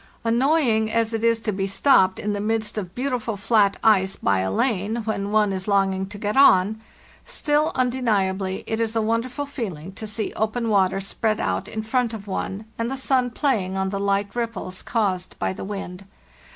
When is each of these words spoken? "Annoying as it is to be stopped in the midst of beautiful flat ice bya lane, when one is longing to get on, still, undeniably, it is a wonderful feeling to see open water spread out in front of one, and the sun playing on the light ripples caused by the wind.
"Annoying 0.23 0.91
as 0.91 1.13
it 1.13 1.23
is 1.23 1.39
to 1.41 1.51
be 1.51 1.67
stopped 1.67 2.17
in 2.17 2.33
the 2.33 2.41
midst 2.41 2.75
of 2.75 2.95
beautiful 2.95 3.37
flat 3.37 3.77
ice 3.83 4.15
bya 4.15 4.49
lane, 4.49 5.03
when 5.05 5.29
one 5.31 5.53
is 5.53 5.67
longing 5.67 6.07
to 6.07 6.17
get 6.17 6.35
on, 6.35 6.81
still, 7.23 7.71
undeniably, 7.75 8.63
it 8.65 8.79
is 8.79 8.95
a 8.95 9.01
wonderful 9.03 9.45
feeling 9.45 9.91
to 9.91 10.07
see 10.07 10.33
open 10.35 10.69
water 10.69 10.99
spread 10.99 11.39
out 11.39 11.67
in 11.67 11.83
front 11.83 12.15
of 12.15 12.25
one, 12.27 12.65
and 12.79 12.89
the 12.89 12.97
sun 12.97 13.29
playing 13.29 13.77
on 13.77 13.89
the 13.89 13.99
light 13.99 14.35
ripples 14.35 14.81
caused 14.81 15.37
by 15.37 15.53
the 15.53 15.63
wind. 15.63 16.03